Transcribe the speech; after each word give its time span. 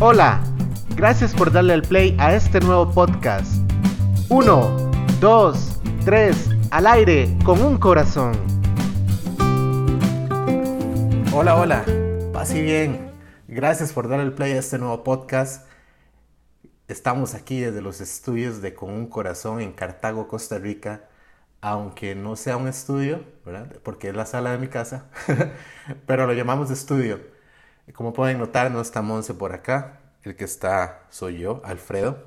Hola, 0.00 0.42
gracias 0.96 1.32
por 1.32 1.52
darle 1.52 1.72
al 1.72 1.82
play 1.82 2.16
a 2.18 2.34
este 2.34 2.58
nuevo 2.58 2.90
podcast. 2.90 3.62
1, 4.28 4.90
2, 5.20 5.80
3, 6.04 6.48
al 6.72 6.86
aire 6.88 7.38
con 7.44 7.62
un 7.62 7.78
corazón. 7.78 8.32
Hola, 11.32 11.54
hola, 11.54 11.84
y 12.52 12.60
bien. 12.60 13.12
Gracias 13.46 13.92
por 13.92 14.08
darle 14.08 14.24
el 14.24 14.32
play 14.32 14.52
a 14.52 14.58
este 14.58 14.78
nuevo 14.78 15.04
podcast. 15.04 15.64
Estamos 16.88 17.34
aquí 17.34 17.60
desde 17.60 17.80
los 17.80 18.00
estudios 18.00 18.60
de 18.60 18.74
Con 18.74 18.90
un 18.90 19.06
Corazón 19.06 19.60
en 19.60 19.72
Cartago, 19.72 20.26
Costa 20.26 20.58
Rica. 20.58 21.04
Aunque 21.60 22.16
no 22.16 22.34
sea 22.34 22.56
un 22.56 22.66
estudio, 22.66 23.24
¿verdad? 23.46 23.72
Porque 23.84 24.08
es 24.08 24.16
la 24.16 24.26
sala 24.26 24.50
de 24.50 24.58
mi 24.58 24.66
casa, 24.66 25.06
pero 26.06 26.26
lo 26.26 26.32
llamamos 26.32 26.70
estudio. 26.72 27.33
Como 27.92 28.12
pueden 28.12 28.38
notar, 28.38 28.70
no 28.70 28.80
está 28.80 29.02
Monse 29.02 29.34
por 29.34 29.52
acá. 29.52 30.00
El 30.22 30.36
que 30.36 30.44
está 30.44 31.04
soy 31.10 31.38
yo, 31.38 31.60
Alfredo. 31.64 32.24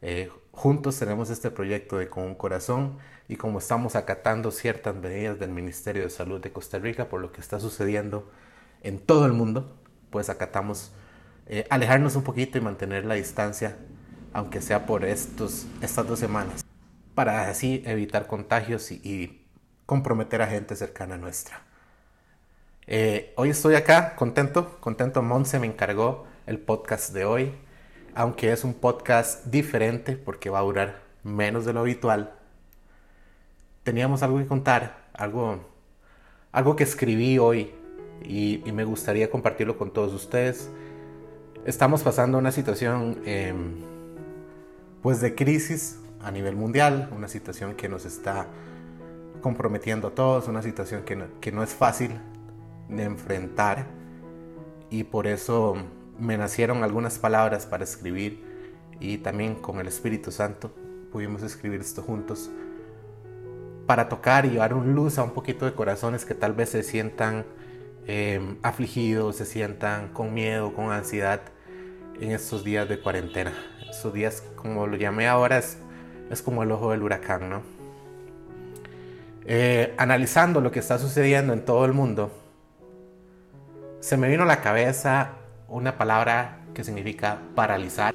Eh, 0.00 0.30
juntos 0.50 0.98
tenemos 0.98 1.30
este 1.30 1.50
proyecto 1.50 1.98
de 1.98 2.08
Con 2.08 2.24
un 2.24 2.34
Corazón 2.34 2.98
y 3.28 3.36
como 3.36 3.58
estamos 3.58 3.96
acatando 3.96 4.50
ciertas 4.50 4.94
medidas 4.94 5.38
del 5.38 5.50
Ministerio 5.50 6.02
de 6.02 6.10
Salud 6.10 6.40
de 6.40 6.52
Costa 6.52 6.78
Rica 6.78 7.08
por 7.08 7.20
lo 7.20 7.32
que 7.32 7.40
está 7.40 7.60
sucediendo 7.60 8.30
en 8.82 8.98
todo 8.98 9.26
el 9.26 9.32
mundo, 9.32 9.76
pues 10.10 10.28
acatamos 10.28 10.92
eh, 11.46 11.66
alejarnos 11.70 12.16
un 12.16 12.22
poquito 12.22 12.58
y 12.58 12.60
mantener 12.60 13.04
la 13.04 13.14
distancia, 13.14 13.76
aunque 14.32 14.60
sea 14.60 14.86
por 14.86 15.04
estos, 15.04 15.66
estas 15.80 16.06
dos 16.06 16.18
semanas, 16.18 16.64
para 17.14 17.48
así 17.48 17.82
evitar 17.86 18.26
contagios 18.26 18.90
y, 18.90 19.38
comprometer 19.84 20.40
a 20.40 20.46
gente 20.46 20.74
cercana 20.74 21.16
a 21.16 21.18
nuestra. 21.18 21.66
Eh, 22.86 23.32
hoy 23.36 23.50
estoy 23.50 23.74
acá 23.74 24.16
contento, 24.16 24.78
contento. 24.80 25.22
Monse 25.22 25.58
me 25.58 25.66
encargó 25.66 26.26
el 26.46 26.58
podcast 26.58 27.12
de 27.12 27.24
hoy, 27.24 27.52
aunque 28.14 28.52
es 28.52 28.64
un 28.64 28.74
podcast 28.74 29.46
diferente 29.46 30.16
porque 30.16 30.50
va 30.50 30.58
a 30.58 30.62
durar 30.62 31.02
menos 31.22 31.64
de 31.64 31.72
lo 31.72 31.80
habitual. 31.80 32.34
Teníamos 33.84 34.22
algo 34.22 34.38
que 34.38 34.46
contar, 34.46 35.06
algo, 35.12 35.60
algo 36.50 36.76
que 36.76 36.84
escribí 36.84 37.38
hoy 37.38 37.72
y, 38.24 38.62
me 38.72 38.84
gustaría 38.84 39.30
compartirlo 39.30 39.76
con 39.76 39.92
todos 39.92 40.12
ustedes 40.12 40.70
estamos 41.64 42.02
pasando 42.02 42.38
una 42.38 42.50
situación 42.52 43.20
em, 43.24 43.76
pues 45.02 45.20
de 45.20 45.34
crisis 45.34 45.98
a 46.20 46.30
nivel 46.30 46.56
mundial, 46.56 47.08
una 47.16 47.28
situación 47.28 47.74
que 47.74 47.88
nos 47.88 48.04
está 48.04 48.46
comprometiendo 49.40 50.08
a 50.08 50.10
todos, 50.12 50.48
una 50.48 50.62
situación 50.62 51.02
que 51.02 51.16
no, 51.16 51.26
que 51.40 51.52
no 51.52 51.62
es 51.62 51.70
fácil 51.70 52.20
de 52.96 53.04
enfrentar 53.04 53.86
y 54.90 55.04
por 55.04 55.26
eso 55.26 55.76
me 56.18 56.36
nacieron 56.36 56.84
algunas 56.84 57.18
palabras 57.18 57.66
para 57.66 57.84
escribir 57.84 58.44
y 59.00 59.18
también 59.18 59.54
con 59.54 59.80
el 59.80 59.88
Espíritu 59.88 60.30
Santo 60.30 60.72
pudimos 61.10 61.42
escribir 61.42 61.80
esto 61.80 62.02
juntos 62.02 62.50
para 63.86 64.08
tocar 64.08 64.46
y 64.46 64.56
dar 64.56 64.74
un 64.74 64.94
luz 64.94 65.18
a 65.18 65.22
un 65.22 65.32
poquito 65.32 65.64
de 65.64 65.74
corazones 65.74 66.24
que 66.24 66.34
tal 66.34 66.52
vez 66.52 66.68
se 66.70 66.82
sientan 66.82 67.44
Em, 68.06 68.56
afligidos, 68.62 69.36
se 69.36 69.46
sientan 69.46 70.08
con 70.08 70.34
miedo, 70.34 70.74
con 70.74 70.90
ansiedad 70.90 71.40
en 72.20 72.32
estos 72.32 72.64
días 72.64 72.88
de 72.88 72.98
cuarentena. 73.00 73.52
Estos 73.88 74.12
días, 74.12 74.42
como 74.56 74.88
lo 74.88 74.96
llamé 74.96 75.28
ahora, 75.28 75.58
es, 75.58 75.78
es 76.28 76.42
como 76.42 76.64
el 76.64 76.72
ojo 76.72 76.90
del 76.90 77.02
huracán, 77.02 77.48
¿no? 77.48 77.62
Eh, 79.44 79.94
analizando 79.98 80.60
lo 80.60 80.72
que 80.72 80.80
está 80.80 80.98
sucediendo 80.98 81.52
en 81.52 81.64
todo 81.64 81.84
el 81.84 81.92
mundo, 81.92 82.32
se 84.02 84.16
me 84.16 84.28
vino 84.28 84.42
a 84.42 84.46
la 84.46 84.60
cabeza 84.60 85.34
una 85.68 85.96
palabra 85.96 86.58
que 86.74 86.82
significa 86.82 87.38
paralizar. 87.54 88.12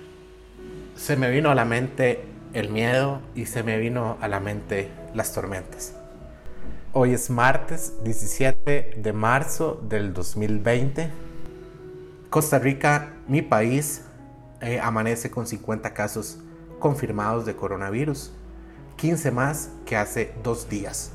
Se 0.98 1.16
me 1.16 1.32
vino 1.32 1.50
a 1.50 1.56
la 1.56 1.64
mente 1.64 2.26
el 2.52 2.70
miedo 2.70 3.22
y 3.36 3.46
se 3.46 3.64
me 3.64 3.78
vino 3.78 4.18
a 4.20 4.28
la 4.28 4.42
mente 4.42 4.92
las 5.14 5.32
tormentas. 5.32 5.96
Hoy 6.92 7.14
es 7.14 7.30
martes 7.30 7.94
17 8.04 8.96
de 8.98 9.14
marzo 9.14 9.82
del 9.88 10.14
2020. 10.14 11.10
Costa 12.30 12.60
Rica, 12.60 13.14
mi 13.30 13.42
país, 13.42 14.02
eh, 14.60 14.82
amanece 14.82 15.32
con 15.32 15.48
50 15.48 15.94
casos 15.94 16.38
confirmados 16.80 17.46
de 17.46 17.56
coronavirus, 17.56 18.34
15 18.98 19.32
más 19.32 19.70
que 19.86 19.96
hace 19.96 20.34
dos 20.44 20.68
días. 20.68 21.14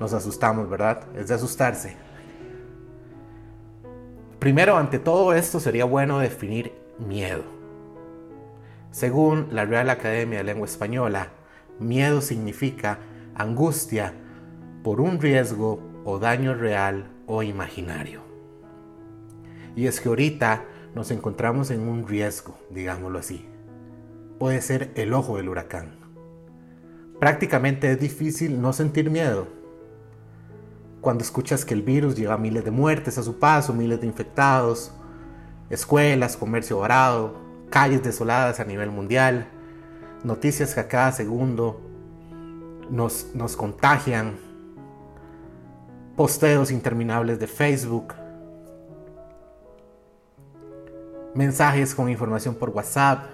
Nos 0.00 0.12
asustamos, 0.12 0.68
¿verdad? 0.68 1.04
Es 1.16 1.28
de 1.28 1.34
asustarse. 1.34 2.03
Primero, 4.44 4.76
ante 4.76 4.98
todo 4.98 5.32
esto, 5.32 5.58
sería 5.58 5.86
bueno 5.86 6.18
definir 6.18 6.74
miedo. 6.98 7.44
Según 8.90 9.48
la 9.52 9.64
Real 9.64 9.88
Academia 9.88 10.36
de 10.36 10.44
Lengua 10.44 10.66
Española, 10.66 11.30
miedo 11.80 12.20
significa 12.20 12.98
angustia 13.34 14.12
por 14.82 15.00
un 15.00 15.18
riesgo 15.18 15.80
o 16.04 16.18
daño 16.18 16.52
real 16.52 17.10
o 17.26 17.42
imaginario. 17.42 18.20
Y 19.76 19.86
es 19.86 19.98
que 19.98 20.10
ahorita 20.10 20.66
nos 20.94 21.10
encontramos 21.10 21.70
en 21.70 21.88
un 21.88 22.06
riesgo, 22.06 22.58
digámoslo 22.68 23.20
así. 23.20 23.48
Puede 24.38 24.60
ser 24.60 24.92
el 24.96 25.14
ojo 25.14 25.38
del 25.38 25.48
huracán. 25.48 25.96
Prácticamente 27.18 27.90
es 27.90 27.98
difícil 27.98 28.60
no 28.60 28.74
sentir 28.74 29.08
miedo. 29.08 29.63
Cuando 31.04 31.22
escuchas 31.22 31.66
que 31.66 31.74
el 31.74 31.82
virus 31.82 32.16
lleva 32.16 32.38
miles 32.38 32.64
de 32.64 32.70
muertes 32.70 33.18
a 33.18 33.22
su 33.22 33.38
paso, 33.38 33.74
miles 33.74 34.00
de 34.00 34.06
infectados, 34.06 34.90
escuelas, 35.68 36.34
comercio 36.34 36.78
varado, 36.78 37.36
calles 37.68 38.02
desoladas 38.02 38.58
a 38.58 38.64
nivel 38.64 38.90
mundial, 38.90 39.46
noticias 40.22 40.72
que 40.72 40.80
a 40.80 40.88
cada 40.88 41.12
segundo 41.12 41.78
nos, 42.88 43.26
nos 43.34 43.54
contagian, 43.54 44.38
posteos 46.16 46.70
interminables 46.70 47.38
de 47.38 47.48
Facebook, 47.48 48.14
mensajes 51.34 51.94
con 51.94 52.08
información 52.08 52.54
por 52.54 52.70
WhatsApp, 52.70 53.26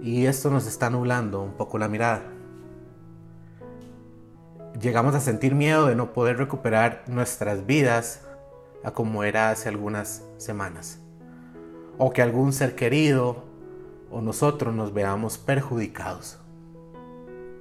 y 0.00 0.24
esto 0.24 0.50
nos 0.50 0.66
está 0.66 0.88
nublando 0.88 1.42
un 1.42 1.52
poco 1.52 1.76
la 1.76 1.88
mirada. 1.88 2.31
Llegamos 4.82 5.14
a 5.14 5.20
sentir 5.20 5.54
miedo 5.54 5.86
de 5.86 5.94
no 5.94 6.12
poder 6.12 6.36
recuperar 6.36 7.04
nuestras 7.06 7.64
vidas 7.64 8.26
a 8.84 8.90
como 8.90 9.24
era 9.24 9.48
hace 9.50 9.70
algunas 9.70 10.22
semanas. 10.36 11.00
O 11.96 12.10
que 12.10 12.20
algún 12.20 12.52
ser 12.52 12.74
querido 12.74 13.44
o 14.10 14.20
nosotros 14.20 14.74
nos 14.74 14.92
veamos 14.92 15.38
perjudicados 15.38 16.42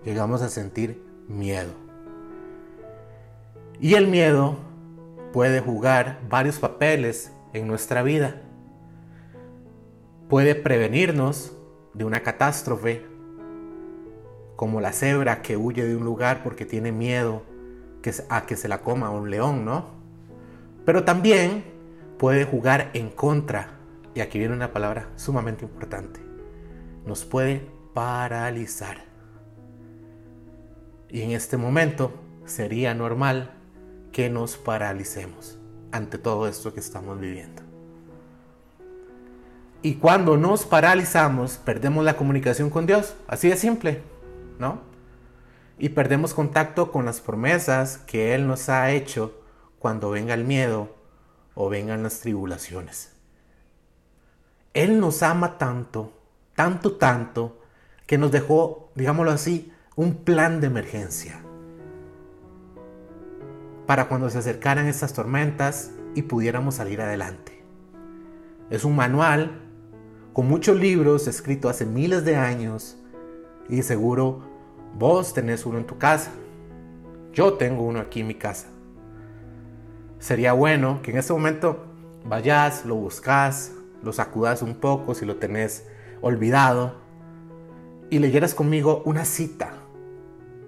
llegamos 0.04 0.42
a 0.42 0.50
sentir 0.50 1.04
miedo. 1.28 1.72
Y 3.80 3.96
el 3.96 4.08
miedo 4.08 4.58
puede 5.34 5.60
jugar 5.60 6.20
varios 6.30 6.60
papeles 6.60 7.32
en 7.54 7.68
nuestra 7.68 8.04
vida. 8.04 8.42
Puede 10.30 10.56
prevenirnos 10.56 11.54
de 11.94 12.06
una 12.06 12.22
catástrofe, 12.22 13.06
como 14.62 14.80
la 14.80 14.94
cebra 14.94 15.42
que 15.42 15.58
huye 15.58 15.84
de 15.84 15.96
un 15.96 16.06
lugar 16.06 16.44
porque 16.44 16.68
tiene 16.68 16.92
miedo 16.92 17.42
a 18.30 18.46
que 18.46 18.56
se 18.56 18.68
la 18.68 18.84
coma 18.84 19.10
un 19.10 19.32
león, 19.32 19.66
¿no? 19.66 19.88
Pero 20.86 21.04
también 21.04 21.64
puede 22.20 22.46
jugar 22.46 22.92
en 22.94 23.10
contra, 23.10 23.80
y 24.14 24.20
aquí 24.20 24.38
viene 24.38 24.54
una 24.54 24.72
palabra 24.72 25.10
sumamente 25.16 25.66
importante, 25.66 26.20
nos 27.08 27.26
puede 27.26 27.68
paralizar. 27.96 28.98
Y 31.10 31.24
en 31.24 31.32
este 31.32 31.58
momento 31.58 32.14
sería 32.46 32.94
normal 32.94 33.56
que 34.12 34.30
nos 34.30 34.58
paralicemos 34.58 35.58
ante 35.92 36.20
todo 36.20 36.48
esto 36.48 36.72
que 36.72 36.82
estamos 36.82 37.20
viviendo. 37.20 37.64
Y 39.82 39.96
cuando 39.96 40.38
nos 40.38 40.68
paralizamos, 40.68 41.58
perdemos 41.58 42.06
la 42.06 42.16
comunicación 42.16 42.70
con 42.70 42.86
Dios. 42.86 43.16
Así 43.26 43.50
de 43.50 43.58
simple, 43.58 44.04
Y 45.78 45.90
perdemos 45.90 46.34
contacto 46.34 46.92
con 46.92 47.06
las 47.06 47.22
promesas 47.22 47.98
que 47.98 48.36
Él 48.36 48.48
nos 48.48 48.70
ha 48.70 48.92
hecho 48.92 49.42
cuando 49.80 50.12
venga 50.12 50.34
el 50.34 50.44
miedo 50.44 50.96
o 51.56 51.70
vengan 51.70 52.04
las 52.04 52.20
tribulaciones. 52.20 53.14
Él 54.74 55.00
nos 55.00 55.24
ama 55.24 55.58
tanto, 55.58 56.14
tanto, 56.56 56.94
tanto, 56.94 57.60
que 58.06 58.18
nos 58.18 58.32
dejó, 58.32 58.92
digámoslo 58.96 59.32
así, 59.32 59.74
un 59.96 60.24
plan 60.24 60.62
de 60.62 60.68
emergencia 60.68 61.42
para 63.86 64.08
cuando 64.08 64.30
se 64.30 64.38
acercaran 64.38 64.88
estas 64.88 65.12
tormentas 65.12 65.92
y 66.16 66.22
pudiéramos 66.22 66.76
salir 66.76 67.02
adelante. 67.02 67.62
Es 68.70 68.86
un 68.86 68.96
manual 68.96 69.60
con 70.32 70.48
muchos 70.48 70.80
libros 70.80 71.28
escrito 71.28 71.68
hace 71.68 71.86
miles 71.86 72.24
de 72.24 72.38
años 72.38 72.98
y 73.68 73.82
seguro 73.82 74.44
vos 74.98 75.34
tenés 75.34 75.66
uno 75.66 75.78
en 75.78 75.86
tu 75.86 75.98
casa. 75.98 76.32
Yo 77.34 77.54
tengo 77.54 77.84
uno 77.84 78.00
aquí 78.00 78.22
en 78.22 78.28
mi 78.28 78.36
casa. 78.36 78.68
Sería 80.20 80.54
bueno 80.54 81.02
que 81.02 81.12
en 81.12 81.18
este 81.18 81.34
momento 81.34 81.86
vayas, 82.26 82.86
lo 82.86 82.96
buscas, 82.96 83.72
lo 84.04 84.14
sacudas 84.14 84.62
un 84.62 84.76
poco 84.76 85.16
si 85.16 85.26
lo 85.26 85.38
tenés 85.38 85.88
olvidado 86.22 86.96
y 88.10 88.20
leyeras 88.20 88.54
conmigo 88.54 89.02
una 89.06 89.26
cita 89.26 89.74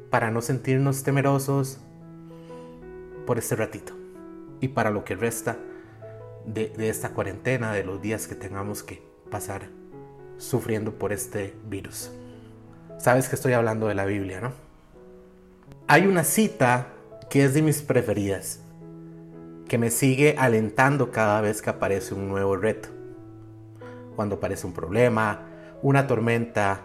para 0.09 0.31
no 0.31 0.41
sentirnos 0.41 1.03
temerosos 1.03 1.79
por 3.25 3.37
este 3.37 3.55
ratito 3.55 3.93
y 4.61 4.69
para 4.69 4.89
lo 4.89 5.03
que 5.03 5.15
resta 5.15 5.57
de, 6.45 6.69
de 6.69 6.89
esta 6.89 7.09
cuarentena, 7.09 7.73
de 7.73 7.83
los 7.83 8.01
días 8.01 8.27
que 8.27 8.35
tengamos 8.35 8.83
que 8.83 9.03
pasar 9.29 9.69
sufriendo 10.37 10.93
por 10.93 11.13
este 11.13 11.53
virus. 11.67 12.11
Sabes 12.97 13.29
que 13.29 13.35
estoy 13.35 13.53
hablando 13.53 13.87
de 13.87 13.95
la 13.95 14.05
Biblia, 14.05 14.41
¿no? 14.41 14.51
Hay 15.87 16.07
una 16.07 16.23
cita 16.23 16.87
que 17.29 17.43
es 17.43 17.53
de 17.53 17.61
mis 17.61 17.81
preferidas, 17.81 18.59
que 19.67 19.77
me 19.77 19.91
sigue 19.91 20.35
alentando 20.37 21.11
cada 21.11 21.41
vez 21.41 21.61
que 21.61 21.69
aparece 21.69 22.13
un 22.13 22.29
nuevo 22.29 22.55
reto. 22.55 22.89
Cuando 24.15 24.35
aparece 24.35 24.67
un 24.67 24.73
problema, 24.73 25.41
una 25.81 26.07
tormenta, 26.07 26.81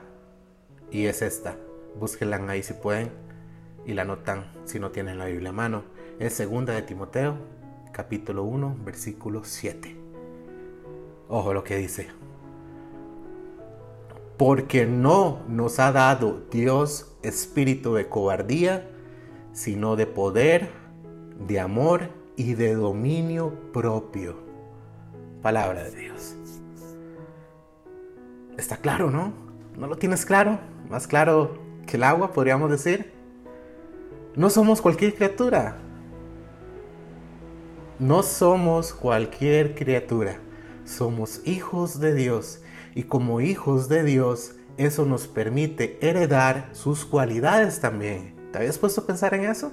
y 0.91 1.07
es 1.07 1.23
esta. 1.23 1.57
Búsquenla 1.99 2.37
ahí 2.49 2.63
si 2.63 2.75
pueden 2.75 3.11
y 3.87 3.95
la 3.95 4.03
anotan 4.03 4.47
si 4.65 4.79
no 4.79 4.91
tienen 4.91 5.19
la 5.19 5.27
Biblia 5.27 5.51
a 5.51 5.53
mano. 5.53 5.85
Es 6.19 6.33
segunda 6.33 6.75
de 6.75 6.83
Timoteo, 6.83 7.37
capítulo 7.93 8.45
1, 8.45 8.79
versículo 8.85 9.45
7. 9.45 9.97
Ojo 11.29 11.53
lo 11.53 11.65
que 11.65 11.77
dice. 11.77 12.09
Porque 14.39 14.87
no 14.87 15.43
nos 15.49 15.79
ha 15.79 15.93
dado 15.93 16.43
Dios 16.51 17.19
espíritu 17.23 17.95
de 17.95 18.09
cobardía, 18.09 18.89
sino 19.53 19.97
de 19.97 20.07
poder, 20.07 20.71
de 21.47 21.61
amor 21.61 22.11
y 22.37 22.55
de 22.55 22.75
dominio 22.75 23.53
propio. 23.73 24.37
Palabra 25.43 25.85
de 25.85 25.91
Dios. 25.91 26.37
Está 28.57 28.77
claro, 28.77 29.11
¿no? 29.11 29.33
¿No 29.77 29.87
lo 29.87 29.97
tienes 29.97 30.25
claro? 30.25 30.59
Más 30.89 31.07
claro 31.07 31.59
que 31.87 31.97
el 31.97 32.05
agua, 32.05 32.33
podríamos 32.33 32.71
decir. 32.71 33.13
No 34.37 34.51
somos 34.51 34.81
cualquier 34.81 35.15
criatura. 35.15 35.79
No 37.99 38.23
somos 38.23 38.93
cualquier 38.93 39.75
criatura. 39.75 40.39
Somos 40.85 41.41
hijos 41.45 41.99
de 41.99 42.15
Dios. 42.15 42.63
Y 42.99 43.05
como 43.05 43.41
hijos 43.41 43.89
de 43.89 44.03
Dios, 44.03 44.57
eso 44.77 45.07
nos 45.07 45.29
permite 45.29 45.99
heredar 46.03 46.69
sus 46.73 47.05
cualidades 47.05 47.79
también. 47.79 48.35
¿Te 48.51 48.59
habías 48.59 48.77
puesto 48.77 49.03
a 49.03 49.07
pensar 49.07 49.35
en 49.35 49.45
eso? 49.45 49.71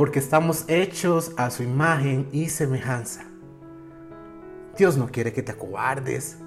porque 0.00 0.18
estamos 0.18 0.64
hechos 0.66 1.32
a 1.36 1.50
su 1.50 1.62
imagen 1.62 2.26
y 2.32 2.48
semejanza. 2.48 3.22
Dios 4.78 4.96
no 4.96 5.08
quiere 5.08 5.34
que 5.34 5.42
te 5.42 5.52
acobardes, 5.52 6.38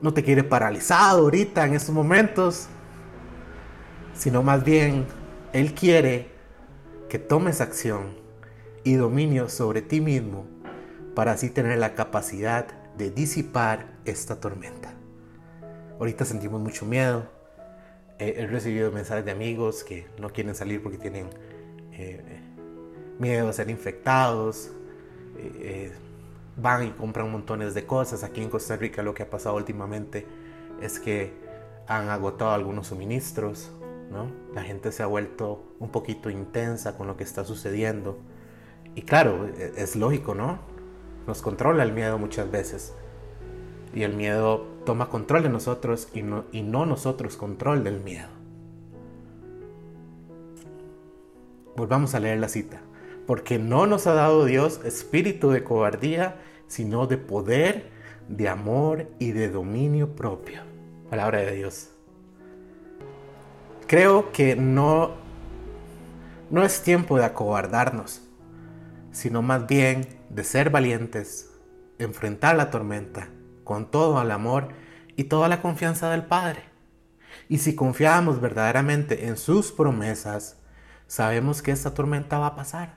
no 0.00 0.14
te 0.14 0.22
quiere 0.22 0.44
paralizado 0.44 1.22
ahorita 1.22 1.66
en 1.66 1.74
estos 1.74 1.92
momentos, 1.92 2.68
sino 4.14 4.44
más 4.44 4.62
bien 4.62 5.04
Él 5.52 5.74
quiere 5.74 6.30
que 7.08 7.18
tomes 7.18 7.60
acción 7.60 8.16
y 8.84 8.94
dominio 8.94 9.48
sobre 9.48 9.82
ti 9.82 10.00
mismo 10.00 10.46
para 11.16 11.32
así 11.32 11.50
tener 11.50 11.76
la 11.78 11.94
capacidad 11.94 12.81
de 12.96 13.10
disipar 13.10 13.98
esta 14.04 14.40
tormenta. 14.40 14.94
Ahorita 15.98 16.24
sentimos 16.24 16.60
mucho 16.60 16.86
miedo. 16.86 17.28
he 18.18 18.46
recibido 18.46 18.92
mensajes 18.92 19.24
de 19.24 19.32
amigos 19.32 19.82
que 19.82 20.06
no 20.18 20.30
quieren 20.30 20.54
salir 20.54 20.82
porque 20.82 20.98
tienen 20.98 21.28
eh, 21.92 22.40
miedo 23.18 23.48
a 23.48 23.52
ser 23.52 23.70
infectados, 23.70 24.70
eh, 25.38 25.52
eh, 25.60 25.92
van 26.56 26.86
y 26.86 26.90
compran 26.90 27.30
montones 27.30 27.74
de 27.74 27.86
cosas. 27.86 28.24
Aquí 28.24 28.42
en 28.42 28.50
Costa 28.50 28.76
Rica 28.76 29.02
lo 29.02 29.14
que 29.14 29.22
ha 29.22 29.30
pasado 29.30 29.56
últimamente 29.56 30.26
es 30.80 30.98
que 30.98 31.32
han 31.86 32.08
agotado 32.08 32.52
algunos 32.52 32.88
suministros, 32.88 33.70
¿no? 34.10 34.30
La 34.54 34.62
gente 34.62 34.92
se 34.92 35.02
ha 35.02 35.06
vuelto 35.06 35.62
un 35.78 35.90
poquito 35.90 36.30
intensa 36.30 36.96
con 36.96 37.06
lo 37.06 37.16
que 37.16 37.24
está 37.24 37.44
sucediendo. 37.44 38.18
Y 38.94 39.02
claro, 39.02 39.46
e, 39.46 39.72
es 39.76 39.96
lógico, 39.96 40.34
¿no? 40.34 40.58
Nos 41.26 41.42
controla 41.42 41.82
el 41.82 41.92
miedo 41.92 42.18
muchas 42.18 42.50
veces. 42.50 42.94
Y 43.94 44.02
el 44.02 44.14
miedo 44.14 44.66
toma 44.84 45.08
control 45.08 45.42
de 45.42 45.48
nosotros 45.48 46.08
y 46.14 46.22
no, 46.22 46.44
y 46.52 46.62
no 46.62 46.86
nosotros 46.86 47.36
control 47.36 47.84
del 47.84 48.00
miedo. 48.00 48.28
Volvamos 51.76 52.14
a 52.14 52.20
leer 52.20 52.38
la 52.38 52.48
cita. 52.48 52.80
Porque 53.26 53.58
no 53.58 53.86
nos 53.86 54.06
ha 54.06 54.14
dado 54.14 54.44
Dios 54.44 54.80
espíritu 54.84 55.50
de 55.50 55.62
cobardía, 55.62 56.36
sino 56.66 57.06
de 57.06 57.18
poder, 57.18 57.90
de 58.28 58.48
amor 58.48 59.06
y 59.18 59.32
de 59.32 59.48
dominio 59.48 60.16
propio. 60.16 60.62
Palabra 61.08 61.40
de 61.40 61.52
Dios. 61.52 61.90
Creo 63.86 64.32
que 64.32 64.56
no, 64.56 65.10
no 66.50 66.64
es 66.64 66.82
tiempo 66.82 67.18
de 67.18 67.26
acobardarnos, 67.26 68.22
sino 69.12 69.42
más 69.42 69.66
bien 69.66 70.08
de 70.30 70.44
ser 70.44 70.70
valientes, 70.70 71.50
enfrentar 71.98 72.56
la 72.56 72.70
tormenta 72.70 73.28
con 73.64 73.90
todo 73.90 74.20
el 74.20 74.30
amor 74.30 74.68
y 75.16 75.24
toda 75.24 75.48
la 75.48 75.62
confianza 75.62 76.10
del 76.10 76.24
Padre. 76.24 76.64
Y 77.48 77.58
si 77.58 77.74
confiamos 77.74 78.40
verdaderamente 78.40 79.26
en 79.26 79.36
sus 79.36 79.72
promesas, 79.72 80.56
Sabemos 81.12 81.60
que 81.60 81.72
esta 81.72 81.92
tormenta 81.92 82.38
va 82.38 82.46
a 82.46 82.56
pasar, 82.56 82.94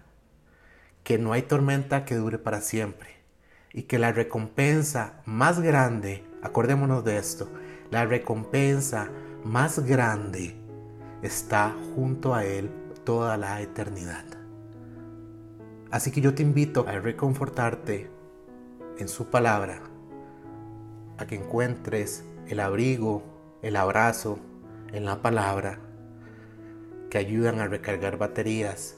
que 1.04 1.18
no 1.18 1.34
hay 1.34 1.42
tormenta 1.42 2.06
que 2.06 2.16
dure 2.16 2.38
para 2.38 2.62
siempre 2.62 3.10
y 3.74 3.84
que 3.84 4.00
la 4.00 4.14
recompensa 4.14 5.22
más 5.26 5.60
grande, 5.60 6.24
acordémonos 6.42 7.04
de 7.04 7.18
esto, 7.18 7.52
la 7.92 8.06
recompensa 8.06 9.10
más 9.44 9.80
grande 9.80 10.56
está 11.24 11.76
junto 11.94 12.34
a 12.34 12.46
Él 12.46 12.72
toda 13.04 13.36
la 13.36 13.62
eternidad. 13.62 14.45
Así 15.96 16.12
que 16.12 16.20
yo 16.20 16.36
te 16.36 16.44
invito 16.44 16.86
a 16.90 17.00
reconfortarte 17.00 18.10
en 18.98 19.08
su 19.08 19.28
palabra, 19.28 19.80
a 21.18 21.26
que 21.26 21.36
encuentres 21.36 22.26
el 22.48 22.60
abrigo, 22.60 23.24
el 23.62 23.78
abrazo 23.78 24.38
en 24.92 25.06
la 25.06 25.22
palabra 25.22 25.80
que 27.10 27.18
ayudan 27.18 27.62
a 27.62 27.68
recargar 27.68 28.18
baterías. 28.18 28.98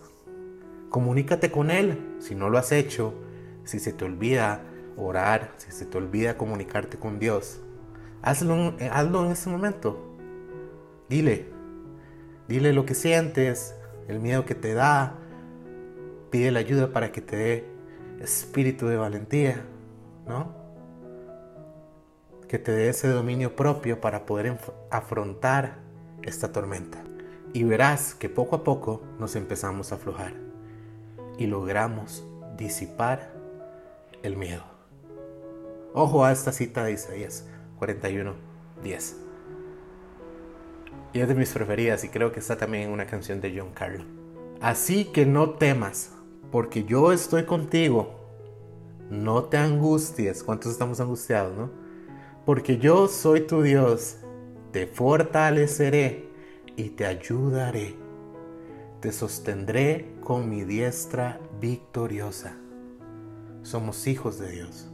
Comunícate 0.90 1.52
con 1.52 1.70
Él 1.70 2.16
si 2.18 2.34
no 2.34 2.50
lo 2.50 2.58
has 2.58 2.72
hecho, 2.72 3.14
si 3.64 3.78
se 3.78 3.94
te 3.94 4.04
olvida 4.04 4.64
orar, 4.98 5.54
si 5.58 5.72
se 5.72 5.86
te 5.86 6.00
olvida 6.00 6.36
comunicarte 6.36 6.98
con 6.98 7.20
Dios. 7.20 7.62
Hazlo, 8.24 8.74
hazlo 8.92 9.24
en 9.24 9.34
ese 9.34 9.52
momento. 9.52 10.18
Dile, 11.10 11.46
dile 12.48 12.74
lo 12.74 12.88
que 12.88 12.96
sientes, 12.96 13.76
el 14.08 14.20
miedo 14.20 14.46
que 14.46 14.56
te 14.56 14.74
da. 14.74 15.27
Pide 16.30 16.52
la 16.52 16.60
ayuda 16.60 16.92
para 16.92 17.12
que 17.12 17.22
te 17.22 17.36
dé 17.36 17.66
espíritu 18.22 18.88
de 18.88 18.98
valentía, 18.98 19.66
¿no? 20.28 20.56
Que 22.48 22.60
te 22.60 22.72
dé 22.72 22.90
ese 22.90 23.08
dominio 23.08 23.56
propio 23.56 24.02
para 24.02 24.26
poder 24.26 24.58
afrontar 24.90 25.80
esta 26.24 26.52
tormenta 26.52 27.04
y 27.54 27.64
verás 27.64 28.14
que 28.14 28.30
poco 28.30 28.58
a 28.58 28.64
poco 28.64 29.02
nos 29.20 29.36
empezamos 29.36 29.92
a 29.92 29.96
aflojar 29.96 30.34
y 31.38 31.48
logramos 31.48 32.26
disipar 32.58 33.32
el 34.24 34.36
miedo. 34.36 34.64
Ojo 35.94 36.26
a 36.26 36.32
esta 36.32 36.52
cita 36.52 36.84
de 36.84 36.94
Isaías 36.94 37.48
41, 37.80 38.34
10. 38.84 39.18
Y 41.14 41.20
es 41.20 41.28
de 41.28 41.36
mis 41.36 41.50
preferidas 41.52 42.04
y 42.04 42.10
creo 42.10 42.32
que 42.32 42.40
está 42.40 42.58
también 42.58 42.84
en 42.84 42.92
una 42.92 43.08
canción 43.08 43.42
de 43.42 43.58
John 43.58 43.72
Carlo. 43.74 44.04
Así 44.62 45.06
que 45.06 45.26
no 45.26 45.52
temas, 45.52 46.12
porque 46.52 46.84
yo 46.84 47.12
estoy 47.12 47.46
contigo. 47.46 48.16
No 49.10 49.46
te 49.46 49.58
angusties. 49.58 50.44
¿Cuántos 50.44 50.72
estamos 50.72 51.00
angustiados, 51.00 51.58
no? 51.58 51.70
Porque 52.46 52.78
yo 52.78 53.08
soy 53.08 53.42
tu 53.42 53.62
Dios. 53.62 54.18
Te 54.72 54.88
fortaleceré 54.88 56.30
y 56.76 56.90
te 56.90 57.06
ayudaré. 57.06 57.96
Te 59.02 59.12
sostendré 59.12 60.16
con 60.22 60.50
mi 60.50 60.64
diestra 60.64 61.40
victoriosa. 61.60 62.58
Somos 63.62 64.08
hijos 64.08 64.40
de 64.40 64.52
Dios 64.52 64.90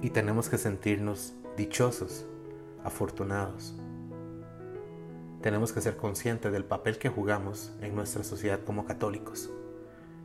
y 0.00 0.10
tenemos 0.10 0.48
que 0.48 0.58
sentirnos 0.58 1.34
dichosos, 1.56 2.26
afortunados. 2.82 3.74
Tenemos 5.42 5.72
que 5.72 5.82
ser 5.82 5.96
conscientes 5.96 6.50
del 6.52 6.64
papel 6.64 6.98
que 6.98 7.10
jugamos 7.10 7.72
en 7.82 7.94
nuestra 7.94 8.24
sociedad 8.24 8.60
como 8.64 8.86
católicos 8.86 9.50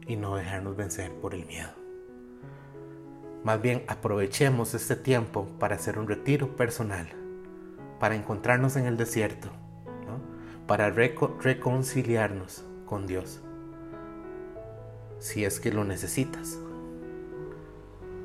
y 0.09 0.17
no 0.17 0.35
dejarnos 0.35 0.75
vencer 0.75 1.13
por 1.21 1.33
el 1.33 1.45
miedo. 1.45 1.69
Más 3.45 3.61
bien 3.61 3.85
aprovechemos 3.87 4.73
este 4.73 4.97
tiempo 4.97 5.47
para 5.57 5.75
hacer 5.75 5.97
un 5.97 6.09
retiro 6.09 6.57
personal, 6.57 7.07
para 8.01 8.15
encontrarnos 8.15 8.75
en 8.75 8.87
el 8.87 8.97
desierto 8.97 9.49
para 10.69 10.91
reconciliarnos 10.91 12.63
con 12.85 13.07
Dios. 13.07 13.41
si 15.17 15.43
es 15.43 15.59
que 15.59 15.71
lo 15.71 15.83
necesitas. 15.83 16.59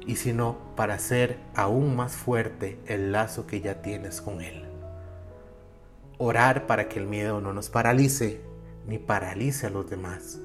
Y 0.06 0.16
si 0.16 0.34
no, 0.34 0.58
para 0.76 0.94
hacer 0.94 1.38
aún 1.54 1.96
más 1.96 2.14
fuerte 2.14 2.78
el 2.86 3.12
lazo 3.12 3.46
que 3.46 3.62
ya 3.62 3.80
tienes 3.80 4.20
con 4.20 4.42
Él. 4.42 4.62
Orar 6.18 6.66
para 6.66 6.88
que 6.88 7.00
el 7.00 7.06
miedo 7.06 7.40
no 7.40 7.54
nos 7.54 7.70
paralice 7.70 8.42
ni 8.86 8.98
paralice 8.98 9.66
a 9.66 9.70
los 9.70 9.88
demás. 9.88 10.38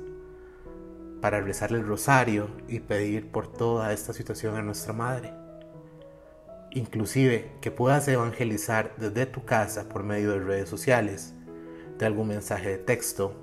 Para 1.21 1.41
rezar 1.41 1.71
el 1.71 1.85
rosario 1.85 2.49
y 2.67 2.79
pedir 2.79 3.31
por 3.31 3.51
toda 3.51 3.93
esta 3.93 4.13
situación 4.13 4.55
a 4.55 4.61
nuestra 4.61 4.93
Madre. 4.93 5.33
Inclusive 6.71 7.51
que 7.61 7.71
puedas 7.71 8.07
evangelizar 8.07 8.95
desde 8.97 9.25
tu 9.25 9.43
casa 9.43 9.89
por 9.89 10.03
medio 10.03 10.31
de 10.31 10.39
redes 10.39 10.69
sociales, 10.69 11.33
de 11.97 12.05
algún 12.05 12.27
mensaje 12.27 12.69
de 12.69 12.77
texto, 12.77 13.33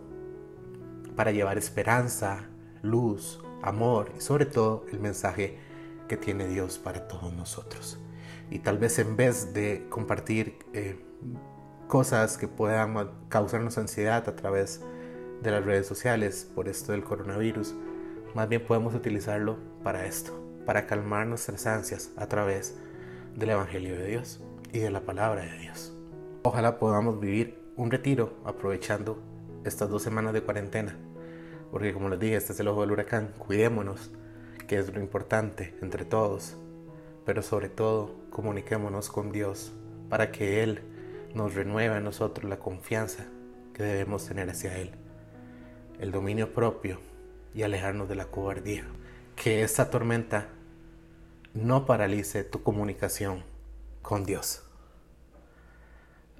para 1.16 1.32
llevar 1.32 1.58
esperanza, 1.58 2.44
luz, 2.82 3.40
amor 3.62 4.12
y 4.16 4.20
sobre 4.20 4.46
todo 4.46 4.84
el 4.92 5.00
mensaje 5.00 5.58
que 6.08 6.16
tiene 6.16 6.46
Dios 6.46 6.78
para 6.78 7.08
todos 7.08 7.32
nosotros. 7.32 7.98
Y 8.50 8.60
tal 8.60 8.78
vez 8.78 8.98
en 8.98 9.16
vez 9.16 9.52
de 9.52 9.86
compartir 9.88 10.58
eh, 10.72 11.04
cosas 11.88 12.38
que 12.38 12.48
puedan 12.48 13.10
causarnos 13.28 13.78
ansiedad 13.78 14.28
a 14.28 14.36
través 14.36 14.82
de 15.46 15.52
las 15.52 15.64
redes 15.64 15.86
sociales 15.86 16.50
por 16.56 16.68
esto 16.68 16.90
del 16.90 17.04
coronavirus, 17.04 17.72
más 18.34 18.48
bien 18.48 18.66
podemos 18.66 18.96
utilizarlo 18.96 19.56
para 19.84 20.04
esto, 20.04 20.32
para 20.66 20.86
calmar 20.88 21.28
nuestras 21.28 21.68
ansias 21.68 22.10
a 22.16 22.26
través 22.26 22.76
del 23.36 23.50
Evangelio 23.50 23.96
de 23.96 24.08
Dios 24.08 24.40
y 24.72 24.80
de 24.80 24.90
la 24.90 25.02
palabra 25.02 25.42
de 25.42 25.56
Dios. 25.58 25.96
Ojalá 26.42 26.80
podamos 26.80 27.20
vivir 27.20 27.60
un 27.76 27.92
retiro 27.92 28.34
aprovechando 28.44 29.22
estas 29.64 29.88
dos 29.88 30.02
semanas 30.02 30.32
de 30.32 30.42
cuarentena, 30.42 30.96
porque 31.70 31.94
como 31.94 32.08
les 32.08 32.18
dije, 32.18 32.34
este 32.34 32.52
es 32.52 32.58
el 32.58 32.66
ojo 32.66 32.80
del 32.80 32.90
huracán, 32.90 33.32
cuidémonos 33.38 34.10
que 34.66 34.78
es 34.78 34.92
lo 34.92 35.00
importante 35.00 35.76
entre 35.80 36.04
todos, 36.04 36.56
pero 37.24 37.40
sobre 37.42 37.68
todo 37.68 38.16
comuniquémonos 38.30 39.10
con 39.10 39.30
Dios 39.30 39.72
para 40.08 40.32
que 40.32 40.64
Él 40.64 40.80
nos 41.34 41.54
renueve 41.54 41.94
a 41.94 42.00
nosotros 42.00 42.50
la 42.50 42.58
confianza 42.58 43.26
que 43.74 43.84
debemos 43.84 44.26
tener 44.26 44.50
hacia 44.50 44.76
Él, 44.76 44.90
el 46.00 46.12
dominio 46.12 46.52
propio 46.52 47.00
y 47.54 47.62
alejarnos 47.62 48.08
de 48.08 48.14
la 48.14 48.26
cobardía. 48.26 48.84
Que 49.34 49.62
esta 49.62 49.90
tormenta 49.90 50.48
no 51.54 51.86
paralice 51.86 52.44
tu 52.44 52.62
comunicación 52.62 53.42
con 54.02 54.24
Dios. 54.24 54.62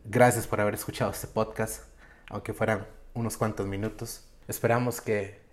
Gracias 0.05 0.47
por 0.47 0.61
haber 0.61 0.75
escuchado 0.75 1.11
este 1.11 1.27
podcast, 1.27 1.85
aunque 2.29 2.53
fueran 2.53 2.87
unos 3.15 3.37
cuantos 3.37 3.67
minutos. 3.67 4.29
Esperamos 4.49 5.01
que 5.01 5.47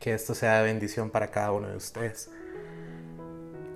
que 0.00 0.14
esto 0.14 0.34
sea 0.34 0.58
de 0.58 0.64
bendición 0.64 1.10
para 1.10 1.30
cada 1.30 1.52
uno 1.52 1.68
de 1.68 1.76
ustedes, 1.76 2.30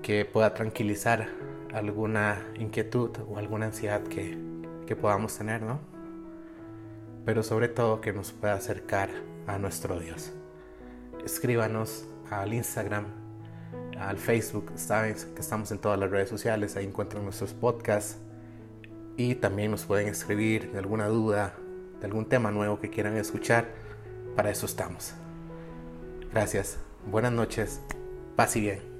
que 0.01 0.25
pueda 0.25 0.55
tranquilizar 0.55 1.29
alguna 1.71 2.43
inquietud 2.55 3.11
o 3.29 3.37
alguna 3.37 3.67
ansiedad 3.67 4.01
que, 4.01 4.35
que 4.87 4.95
podamos 4.95 5.37
tener, 5.37 5.61
¿no? 5.61 5.79
Pero 7.25 7.43
sobre 7.43 7.67
todo 7.67 8.01
que 8.01 8.13
nos 8.13 8.31
pueda 8.31 8.53
acercar 8.53 9.09
a 9.47 9.57
nuestro 9.57 9.99
Dios. 9.99 10.31
Escríbanos 11.23 12.07
al 12.29 12.53
Instagram, 12.53 13.05
al 13.99 14.17
Facebook, 14.17 14.71
saben 14.75 15.15
que 15.33 15.41
estamos 15.41 15.71
en 15.71 15.79
todas 15.79 15.99
las 15.99 16.11
redes 16.11 16.29
sociales, 16.29 16.75
ahí 16.75 16.85
encuentran 16.85 17.23
nuestros 17.23 17.53
podcasts 17.53 18.17
y 19.17 19.35
también 19.35 19.71
nos 19.71 19.85
pueden 19.85 20.07
escribir 20.07 20.71
de 20.71 20.79
alguna 20.79 21.07
duda, 21.07 21.55
de 21.99 22.05
algún 22.05 22.27
tema 22.27 22.51
nuevo 22.51 22.79
que 22.79 22.89
quieran 22.89 23.17
escuchar, 23.17 23.65
para 24.35 24.49
eso 24.49 24.65
estamos. 24.65 25.13
Gracias. 26.31 26.77
Buenas 27.05 27.31
noches. 27.31 27.81
Paz 28.35 28.55
y 28.57 28.61
bien. 28.61 28.94